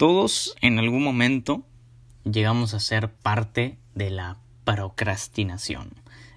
[0.00, 1.62] Todos en algún momento
[2.24, 5.92] llegamos a ser parte de la procrastinación.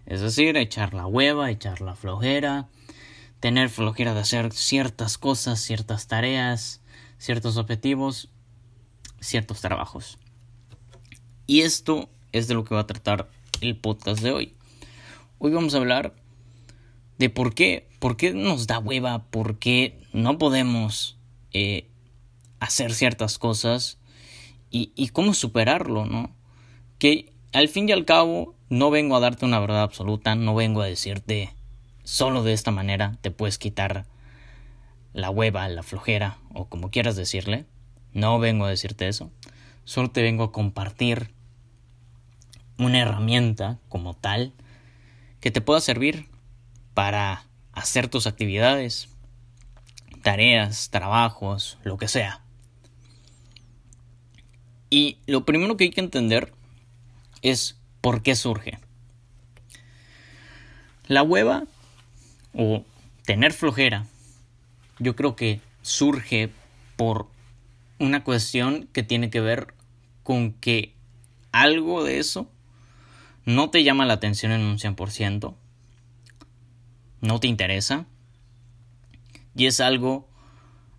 [0.06, 2.68] Es decir, echar la hueva, echar la flojera,
[3.40, 6.82] tener flojera de hacer ciertas cosas, ciertas tareas,
[7.18, 8.28] ciertos objetivos,
[9.22, 10.20] ciertos trabajos.
[11.48, 13.30] Y esto es de lo que va a tratar
[13.62, 14.56] el podcast de hoy.
[15.38, 16.14] Hoy vamos a hablar
[17.18, 21.18] de por qué, por qué nos da hueva, por qué no podemos
[21.54, 21.88] eh,
[22.64, 24.00] hacer ciertas cosas
[24.72, 26.36] y, cómo superarlo, ¿no?
[26.98, 30.82] Que al fin y al cabo no vengo a darte una verdad absoluta, no vengo
[30.82, 31.54] a decirte
[32.04, 34.06] solo de esta manera te puedes quitar
[35.14, 37.66] la hueva, la flojera o como quieras decirle.
[38.14, 39.32] No vengo a decirte eso,
[39.84, 41.34] solo te vengo a compartir
[42.78, 44.54] una herramienta como tal
[45.40, 46.30] que te pueda servir
[46.94, 49.10] para hacer tus actividades,
[50.24, 52.44] tareas, trabajos, lo que sea.
[54.94, 56.54] Y lo primero que hay que entender
[57.42, 58.78] es por qué surge.
[61.08, 61.64] La hueva
[62.54, 62.86] o
[63.26, 64.06] tener flojera,
[65.00, 66.52] yo creo que surge
[66.96, 67.26] por
[67.98, 69.74] una cuestión que tiene que ver
[70.22, 70.94] con que
[71.52, 72.48] algo de eso
[73.46, 75.56] no te llama la atención en un 100%,
[77.22, 78.06] no te interesa
[79.56, 80.30] y es algo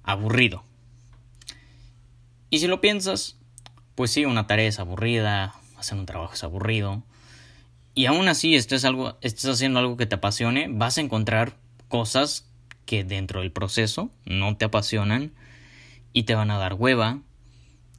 [0.02, 0.64] aburrido.
[2.50, 3.38] Y si lo piensas,
[3.94, 7.02] pues sí, una tarea es aburrida, hacer un trabajo es aburrido.
[7.94, 11.56] Y aún así estés, algo, estés haciendo algo que te apasione, vas a encontrar
[11.88, 12.48] cosas
[12.86, 15.32] que dentro del proceso no te apasionan
[16.12, 17.20] y te van a dar hueva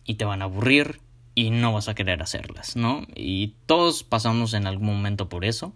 [0.04, 1.00] y te van a aburrir
[1.34, 3.06] y no vas a querer hacerlas, ¿no?
[3.16, 5.74] Y todos pasamos en algún momento por eso.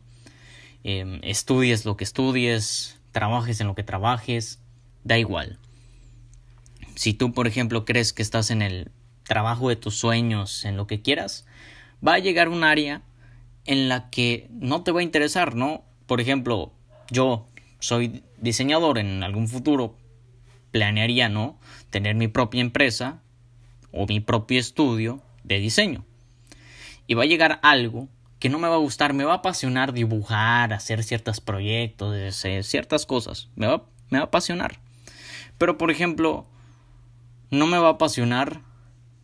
[0.83, 4.59] Em, estudies lo que estudies, trabajes en lo que trabajes,
[5.03, 5.59] da igual.
[6.95, 8.91] Si tú, por ejemplo, crees que estás en el
[9.29, 11.45] trabajo de tus sueños, en lo que quieras,
[12.05, 13.03] va a llegar un área
[13.65, 15.83] en la que no te va a interesar, ¿no?
[16.07, 16.73] Por ejemplo,
[17.11, 17.45] yo
[17.79, 19.95] soy diseñador en algún futuro,
[20.71, 21.59] planearía, ¿no?
[21.91, 23.21] Tener mi propia empresa
[23.91, 26.05] o mi propio estudio de diseño.
[27.05, 29.93] Y va a llegar algo que no me va a gustar, me va a apasionar
[29.93, 32.15] dibujar, hacer ciertos proyectos,
[32.63, 34.79] ciertas cosas, me va, me va a apasionar.
[35.59, 36.47] Pero, por ejemplo,
[37.51, 38.61] no me va a apasionar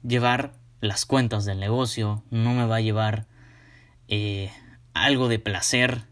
[0.07, 3.27] llevar las cuentas del negocio, no me va a llevar
[4.07, 4.51] eh,
[4.93, 6.03] algo de placer,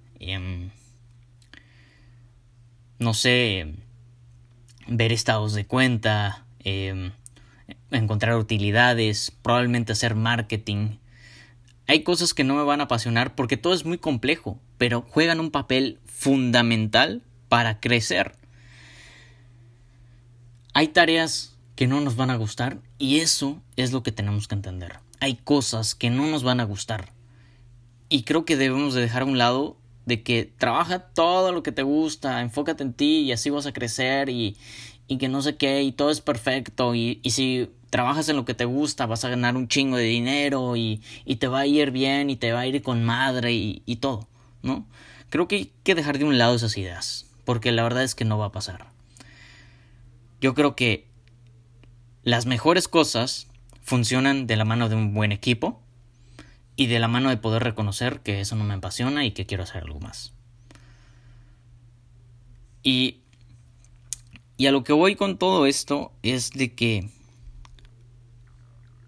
[3.00, 3.76] no sé,
[4.88, 7.12] ver estados de cuenta, em,
[7.92, 10.98] encontrar utilidades, probablemente hacer marketing.
[11.88, 15.40] Hay cosas que no me van a apasionar porque todo es muy complejo, pero juegan
[15.40, 18.36] un papel fundamental para crecer.
[20.74, 24.56] Hay tareas que no nos van a gustar y eso es lo que tenemos que
[24.56, 25.00] entender.
[25.20, 27.12] Hay cosas que no nos van a gustar
[28.10, 31.72] y creo que debemos de dejar a un lado de que trabaja todo lo que
[31.72, 34.58] te gusta, enfócate en ti y así vas a crecer y,
[35.08, 38.46] y que no sé qué y todo es perfecto y, y, si trabajas en lo
[38.46, 41.66] que te gusta vas a ganar un chingo de dinero y, y te va a
[41.66, 44.28] ir bien y te va a ir con madre y, y todo,
[44.62, 44.86] ¿no?
[45.30, 48.26] Creo que hay que dejar de un lado esas ideas porque la verdad es que
[48.26, 48.88] no va a pasar.
[50.42, 51.08] Yo creo que
[52.24, 53.48] las mejores cosas
[53.82, 55.82] funcionan de la mano de un buen equipo
[56.76, 59.64] y de la mano de poder reconocer que eso no me apasiona y que quiero
[59.64, 60.34] hacer algo más.
[62.82, 63.20] Y,
[64.58, 67.10] y a lo que voy con todo esto es de que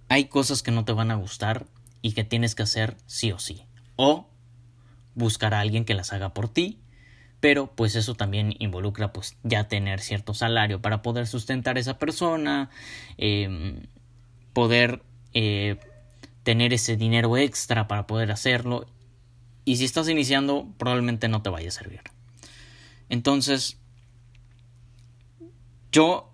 [0.09, 1.65] hay cosas que no te van a gustar
[2.01, 3.63] y que tienes que hacer sí o sí.
[3.95, 4.27] O
[5.15, 6.79] buscar a alguien que las haga por ti
[7.45, 11.99] pero pues eso también involucra pues ya tener cierto salario para poder sustentar a esa
[11.99, 12.71] persona,
[13.19, 13.83] em,
[14.51, 15.03] poder
[15.35, 15.77] eh,
[16.41, 18.87] tener ese dinero extra para poder hacerlo
[19.63, 22.01] y si estás iniciando probablemente no te vaya a servir.
[23.09, 23.77] Entonces,
[25.91, 26.31] yo,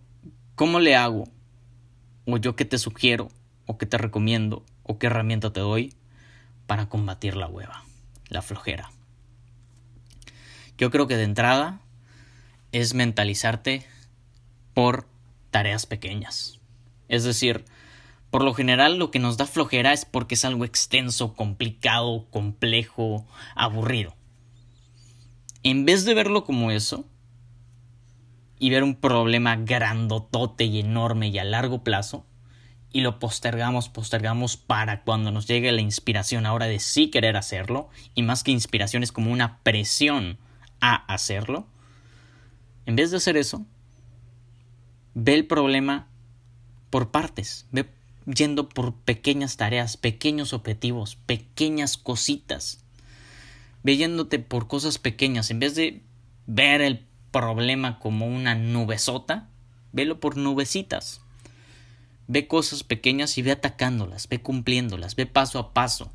[0.55, 1.25] ¿cómo le hago?
[2.25, 3.28] O yo qué te sugiero,
[3.66, 5.93] o qué te recomiendo, o qué herramienta te doy
[6.67, 7.84] para combatir la hueva,
[8.29, 8.91] la flojera.
[10.81, 11.79] Yo creo que de entrada
[12.72, 13.85] es mentalizarte
[14.73, 15.05] por
[15.51, 16.59] tareas pequeñas.
[17.07, 17.66] Es decir,
[18.31, 23.28] por lo general lo que nos da flojera es porque es algo extenso, complicado, complejo,
[23.53, 24.16] aburrido.
[25.61, 27.05] En vez de verlo como eso,
[28.57, 32.25] y ver un problema grandotote y enorme y a largo plazo,
[32.91, 37.91] y lo postergamos, postergamos para cuando nos llegue la inspiración ahora de sí querer hacerlo,
[38.16, 40.39] y más que inspiración es como una presión
[40.81, 41.67] a hacerlo,
[42.85, 43.66] en vez de hacer eso,
[45.13, 46.07] ve el problema
[46.89, 47.89] por partes, ve
[48.25, 52.83] yendo por pequeñas tareas, pequeños objetivos, pequeñas cositas.
[53.83, 55.49] Ve yéndote por cosas pequeñas.
[55.49, 56.01] En vez de
[56.45, 59.49] ver el problema como una nubesota,
[59.91, 61.22] velo por nubecitas.
[62.27, 66.11] Ve cosas pequeñas y ve atacándolas, ve cumpliéndolas, ve paso a paso.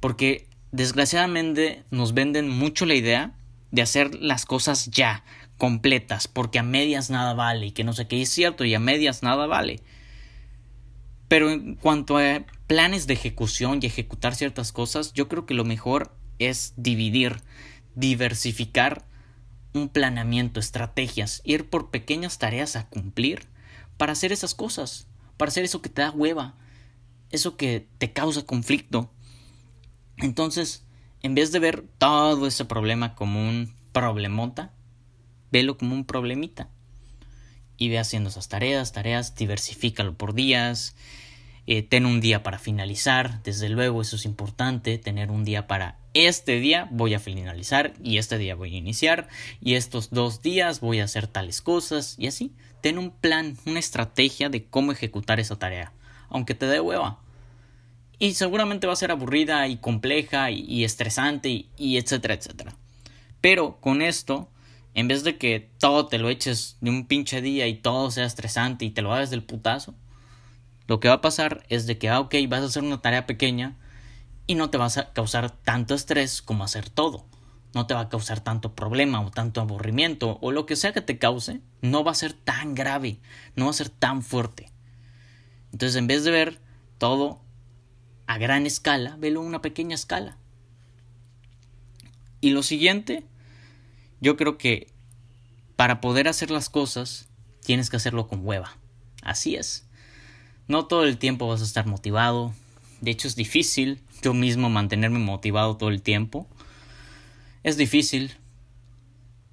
[0.00, 3.32] Porque desgraciadamente nos venden mucho la idea
[3.72, 5.24] de hacer las cosas ya,
[5.56, 8.78] completas, porque a medias nada vale, y que no sé qué es cierto, y a
[8.78, 9.80] medias nada vale.
[11.28, 15.64] Pero en cuanto a planes de ejecución y ejecutar ciertas cosas, yo creo que lo
[15.64, 17.42] mejor es dividir,
[17.94, 19.06] diversificar
[19.72, 23.48] un planeamiento, estrategias, ir por pequeñas tareas a cumplir
[23.96, 25.06] para hacer esas cosas,
[25.38, 26.56] para hacer eso que te da hueva,
[27.30, 29.10] eso que te causa conflicto.
[30.18, 30.84] Entonces,
[31.22, 34.72] en vez de ver todo ese problema como un problemota,
[35.50, 36.68] velo como un problemita.
[37.76, 40.94] Y ve haciendo esas tareas, tareas, diversifícalo por días,
[41.66, 45.98] eh, ten un día para finalizar, desde luego eso es importante, tener un día para
[46.12, 49.28] este día voy a finalizar y este día voy a iniciar
[49.60, 53.78] y estos dos días voy a hacer tales cosas y así, ten un plan, una
[53.78, 55.92] estrategia de cómo ejecutar esa tarea,
[56.28, 57.20] aunque te dé hueva.
[58.22, 62.76] Y seguramente va a ser aburrida y compleja y, estresante y, etcétera, etcétera.
[63.40, 64.48] Pero con esto,
[64.94, 68.24] en vez de que todo te lo eches de un pinche día y todo sea
[68.24, 69.96] estresante y te lo hagas del putazo,
[70.86, 73.26] lo que va a pasar es de que, ah, ok, vas a hacer una tarea
[73.26, 73.74] pequeña
[74.46, 77.26] y no te vas a causar tanto estrés como hacer todo.
[77.74, 81.00] No te va a causar tanto problema o tanto aburrimiento o lo que sea que
[81.00, 83.18] te cause, no va a ser tan grave,
[83.56, 84.70] no va a ser tan fuerte.
[85.72, 86.60] Entonces, en vez de ver
[86.98, 87.41] todo
[88.26, 90.36] a gran escala, velo una pequeña escala.
[92.40, 93.24] Y lo siguiente,
[94.20, 94.92] yo creo que
[95.76, 97.28] para poder hacer las cosas,
[97.64, 98.76] tienes que hacerlo con hueva.
[99.22, 99.86] Así es.
[100.68, 102.54] No todo el tiempo vas a estar motivado.
[103.00, 106.46] De hecho es difícil yo mismo mantenerme motivado todo el tiempo.
[107.64, 108.36] Es difícil.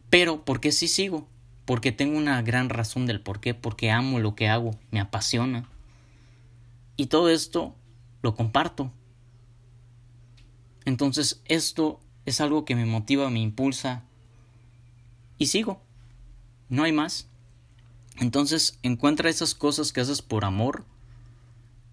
[0.10, 1.27] Pero ¿por qué sí sigo?
[1.66, 3.54] Porque tengo una gran razón del por qué.
[3.54, 4.80] Porque amo lo que hago.
[4.92, 5.68] Me apasiona.
[6.95, 7.75] Y todo esto
[8.21, 8.92] lo comparto.
[10.86, 14.04] Entonces esto es algo que me motiva, me impulsa.
[15.38, 15.81] Y sigo.
[16.69, 17.27] No hay más.
[18.19, 20.86] Entonces encuentra esas cosas que haces por amor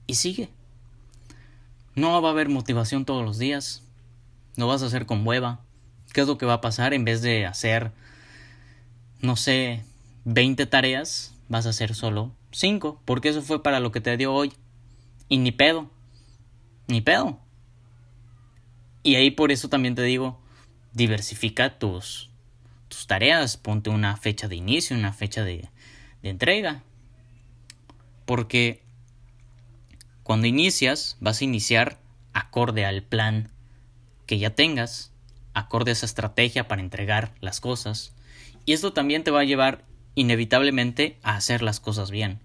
[0.06, 0.50] y sigue.
[1.94, 3.82] No va a haber motivación todos los días.
[4.56, 5.60] No vas a hacer con hueva.
[6.12, 6.94] ¿Qué es lo que va a pasar?
[6.94, 7.92] En vez de hacer,
[9.20, 9.84] no sé,
[10.24, 13.00] 20 tareas, vas a hacer solo 5.
[13.04, 14.52] Porque eso fue para lo que te dio hoy.
[15.28, 15.90] Y ni pedo.
[16.86, 17.40] Ni pedo.
[19.02, 20.40] Y ahí por eso también te digo,
[20.92, 22.30] diversifica tus,
[22.88, 23.56] tus tareas.
[23.56, 25.68] Ponte una fecha de inicio, una fecha de,
[26.22, 26.82] de entrega.
[28.24, 28.82] Porque
[30.22, 31.98] cuando inicias, vas a iniciar
[32.32, 33.50] acorde al plan
[34.26, 35.12] que ya tengas,
[35.54, 38.12] acorde a esa estrategia para entregar las cosas.
[38.64, 39.84] Y esto también te va a llevar
[40.16, 42.40] inevitablemente a hacer las cosas bien.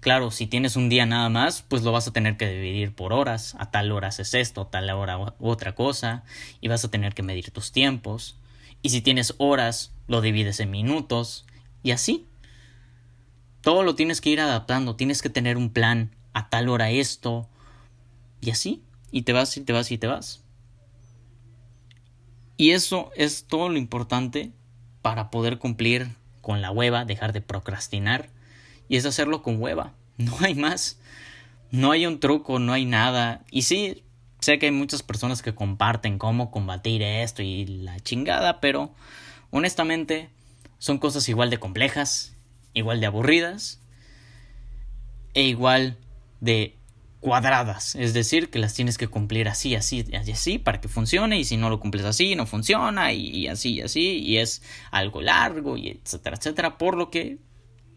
[0.00, 3.12] Claro, si tienes un día nada más, pues lo vas a tener que dividir por
[3.12, 3.56] horas.
[3.58, 6.22] A tal hora haces esto, a tal hora otra cosa,
[6.60, 8.36] y vas a tener que medir tus tiempos.
[8.80, 11.46] Y si tienes horas, lo divides en minutos,
[11.82, 12.26] y así.
[13.60, 17.48] Todo lo tienes que ir adaptando, tienes que tener un plan, a tal hora esto,
[18.40, 20.44] y así, y te vas y te vas y te vas.
[22.56, 24.52] Y eso es todo lo importante
[25.02, 28.30] para poder cumplir con la hueva, dejar de procrastinar,
[28.88, 30.98] y es hacerlo con hueva, no hay más,
[31.70, 34.04] no hay un truco, no hay nada, y sí,
[34.40, 38.94] sé que hay muchas personas que comparten cómo combatir esto y la chingada, pero
[39.50, 40.30] honestamente
[40.78, 42.36] son cosas igual de complejas,
[42.74, 43.80] igual de aburridas,
[45.34, 45.96] e igual
[46.40, 46.74] de
[47.20, 51.38] cuadradas, es decir, que las tienes que cumplir así, así, así, así, para que funcione,
[51.38, 55.76] y si no lo cumples así, no funciona, y, así, así, y es algo largo,
[55.76, 57.38] y etcétera, etcétera, por lo que,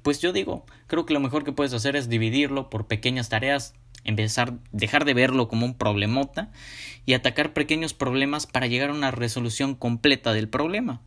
[0.03, 3.73] pues yo digo, creo que lo mejor que puedes hacer es dividirlo por pequeñas tareas,
[4.03, 6.51] empezar, dejar de verlo como un problemota,
[7.05, 11.01] y atacar pequeños problemas para llegar a una resolución completa del problema.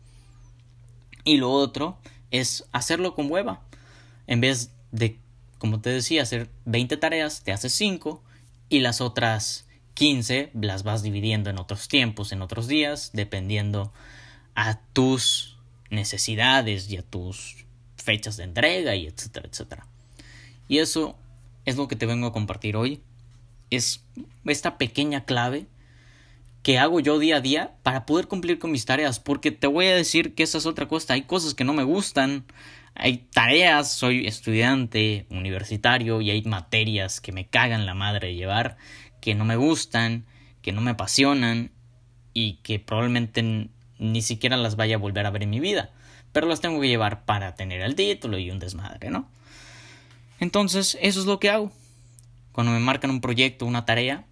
[1.25, 1.99] Y lo otro
[2.31, 3.63] es hacerlo con hueva,
[4.27, 5.19] en vez de
[5.65, 8.23] como te decía, hacer 20 tareas, te haces 5
[8.69, 13.91] y las otras 15 las vas dividiendo en otros tiempos, en otros días, dependiendo
[14.55, 15.57] a tus
[15.89, 17.65] necesidades y a tus
[18.05, 19.87] fechas de entrega y etcétera, etcétera.
[20.69, 21.17] Y eso
[21.65, 23.01] es lo que te vengo a compartir hoy.
[23.71, 24.05] Es
[24.45, 25.67] esta pequeña clave
[26.63, 29.21] que hago yo día a día para poder cumplir con mis tareas.
[29.21, 31.15] Porque te voy a decir que esa es otra cosa.
[31.15, 32.45] Hay cosas que no me gustan.
[32.95, 38.77] hay tareas, soy estudiante universitario y hay materias que me cagan la madre llevar,
[39.21, 40.27] que no me gustan,
[40.63, 41.73] que no me apasionan
[42.33, 43.69] y que probablemente
[43.99, 45.91] ni siquiera las vaya a volver a ver en mi vida,
[46.35, 49.27] pero las tengo que llevar para tener el título y un desmadre, ¿no?
[50.41, 51.71] Entonces, eso es lo que hago.
[52.53, 54.25] Cuando me marcan un proyecto, una tarea,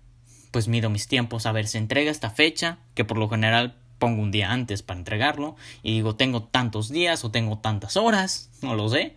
[0.51, 4.21] pues mido mis tiempos a ver si entrega esta fecha, que por lo general pongo
[4.21, 5.55] un día antes para entregarlo
[5.85, 9.15] y digo tengo tantos días o tengo tantas horas, no lo sé.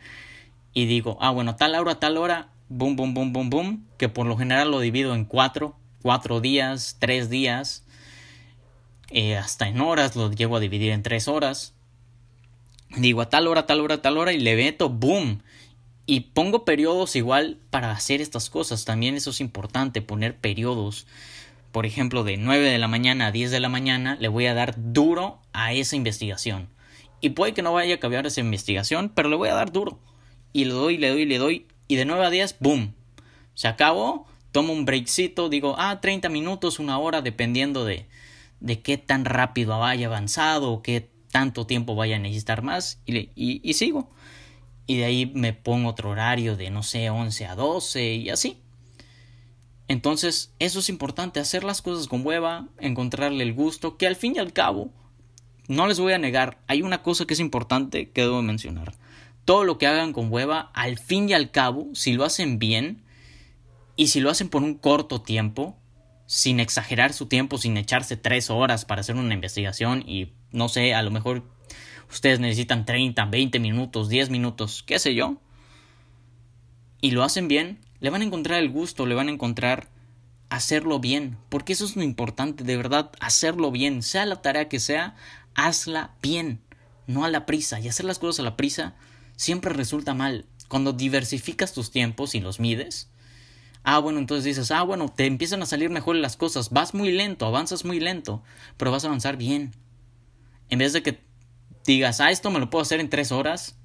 [0.73, 4.27] Y digo, ah, bueno, tal hora, tal hora, boom, boom, boom, boom, boom, que por
[4.27, 7.83] lo general lo divido en cuatro, cuatro días, tres días,
[9.09, 11.74] eh, hasta en horas lo llego a dividir en tres horas.
[12.97, 15.41] Digo a tal hora, tal hora, tal hora y le meto, boom.
[16.05, 18.85] Y pongo periodos igual para hacer estas cosas.
[18.85, 21.07] También eso es importante, poner periodos
[21.75, 24.53] por ejemplo, de 9 de la mañana a 10 de la mañana, le voy a
[24.53, 26.69] dar duro a esa investigación.
[27.19, 29.99] Y puede que no vaya a cambiar esa investigación, pero le voy a dar duro.
[30.53, 31.67] Y le doy, le doy, le doy.
[31.89, 32.93] Y de 9 a 10, ¡boom!
[33.55, 34.25] Se acabó.
[34.53, 38.05] Tomo un breakcito, digo, ah, 30 minutos, una hora, dependiendo de,
[38.61, 43.01] de qué tan rápido vaya avanzado o qué tanto tiempo vaya a necesitar más.
[43.05, 44.09] Y, y, sigo.
[44.87, 48.61] Y de ahí me pongo otro horario de, no sé, 11 a 12 y así.
[49.89, 54.37] Entonces, eso es importante, hacer las cosas con hueva, encontrarle el gusto, que al fin
[54.37, 54.93] y al cabo,
[55.67, 58.93] no les voy a negar, hay una cosa que es importante que debo mencionar.
[59.43, 63.03] Todo lo que hagan con hueva, al fin y al cabo, si lo hacen bien,
[63.97, 65.75] y si lo hacen por un corto tiempo,
[66.27, 70.93] sin exagerar su tiempo, sin echarse tres horas para hacer una investigación y no sé,
[70.93, 71.43] a lo mejor
[72.11, 75.37] ustedes necesitan 30, 20 minutos, 10 minutos, qué sé yo,
[77.01, 79.89] y lo hacen bien, le van a encontrar el gusto, le van a encontrar
[80.49, 84.79] hacerlo bien, porque eso es lo importante, de verdad, hacerlo bien, sea la tarea que
[84.79, 85.15] sea,
[85.53, 86.61] hazla bien,
[87.07, 88.95] no a la prisa, y hacer las cosas a la prisa
[89.35, 90.45] siempre resulta mal.
[90.67, 93.09] Cuando diversificas tus tiempos y los mides,
[93.83, 97.11] ah, bueno, entonces dices, ah, bueno, te empiezan a salir mejor las cosas, vas muy
[97.11, 98.41] lento, avanzas muy lento,
[98.77, 99.73] pero vas a avanzar bien.
[100.69, 101.19] En vez de que
[101.85, 103.77] digas, ah, esto me lo puedo hacer en tres horas,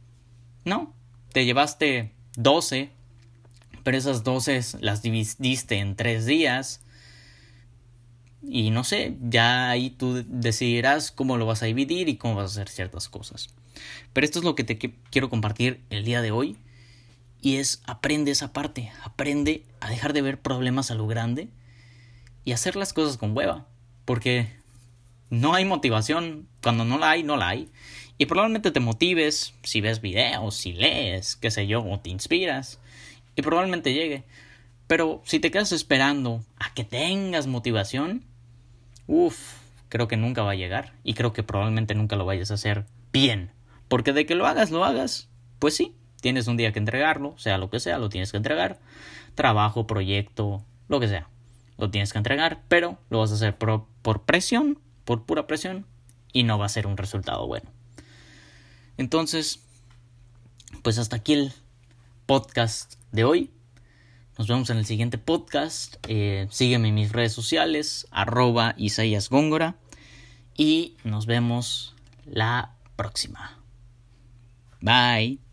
[0.65, 0.95] no,
[1.33, 2.91] te llevaste doce
[3.83, 6.81] pero esas dosis las dividiste en tres días.
[8.43, 12.45] Y no sé, ya ahí tú decidirás cómo lo vas a dividir y cómo vas
[12.45, 13.49] a hacer ciertas cosas.
[14.13, 16.57] Pero esto es lo que te quiero compartir el día de hoy.
[17.43, 21.49] Y es aprende esa parte, aprende a dejar de ver problemas a lo grande
[22.45, 23.67] y hacer las cosas con hueva.
[24.05, 24.49] Porque
[25.31, 27.69] no hay motivación, cuando no la hay, no la hay.
[28.19, 32.81] Y probablemente te motives si ves videos, si lees, qué sé yo, o te inspiras
[33.35, 34.25] y probablemente llegue.
[34.87, 38.25] Pero si te quedas esperando a que tengas motivación,
[39.07, 39.55] uff,
[39.89, 42.85] creo que nunca va a llegar y creo que probablemente nunca lo vayas a hacer
[43.13, 43.53] bien.
[43.89, 47.57] Porque de que lo hagas, lo hagas, pues sí, tienes un día que entregarlo, sea
[47.57, 48.79] lo que sea, lo tienes que entregar.
[49.35, 51.29] Trabajo, proyecto, lo que sea,
[51.79, 55.87] lo tienes que entregar, pero lo vas a hacer por, por presión, por pura presión,
[56.33, 57.71] y no va a ser un resultado bueno.
[58.97, 59.61] Entonces,
[60.83, 61.53] pues hasta aquí el
[62.27, 63.51] podcast de hoy.
[64.39, 65.97] Nos vemos en el siguiente podcast.
[66.09, 69.77] Eh, sígueme en mis redes sociales, arroba Isaías Góngora.
[70.57, 73.59] Y nos vemos la próxima.
[74.81, 75.50] Bye.